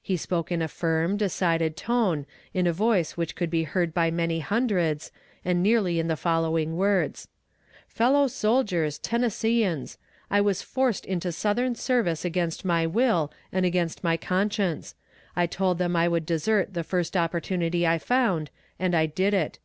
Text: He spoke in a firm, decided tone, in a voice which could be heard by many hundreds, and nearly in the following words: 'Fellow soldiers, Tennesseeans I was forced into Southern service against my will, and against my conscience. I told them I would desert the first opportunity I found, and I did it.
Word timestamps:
He 0.00 0.16
spoke 0.16 0.52
in 0.52 0.62
a 0.62 0.68
firm, 0.68 1.16
decided 1.16 1.76
tone, 1.76 2.24
in 2.54 2.68
a 2.68 2.72
voice 2.72 3.16
which 3.16 3.34
could 3.34 3.50
be 3.50 3.64
heard 3.64 3.92
by 3.92 4.12
many 4.12 4.38
hundreds, 4.38 5.10
and 5.44 5.60
nearly 5.60 5.98
in 5.98 6.06
the 6.06 6.14
following 6.16 6.76
words: 6.76 7.26
'Fellow 7.88 8.28
soldiers, 8.28 8.96
Tennesseeans 8.96 9.98
I 10.30 10.40
was 10.40 10.62
forced 10.62 11.04
into 11.04 11.32
Southern 11.32 11.74
service 11.74 12.24
against 12.24 12.64
my 12.64 12.86
will, 12.86 13.32
and 13.50 13.66
against 13.66 14.04
my 14.04 14.16
conscience. 14.16 14.94
I 15.34 15.46
told 15.48 15.78
them 15.78 15.96
I 15.96 16.06
would 16.06 16.26
desert 16.26 16.74
the 16.74 16.84
first 16.84 17.16
opportunity 17.16 17.84
I 17.84 17.98
found, 17.98 18.50
and 18.78 18.94
I 18.94 19.06
did 19.06 19.34
it. 19.34 19.58